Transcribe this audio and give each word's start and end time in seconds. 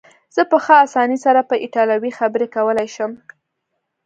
زه 0.35 0.41
په 0.51 0.57
ښه 0.63 0.75
اسانۍ 0.85 1.17
سره 1.25 1.39
په 1.49 1.55
ایټالوي 1.63 2.11
خبرې 2.19 2.47
کولای 2.55 2.87
شم. 2.95 3.11